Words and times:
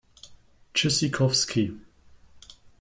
Tschüssikowski! 0.73 1.63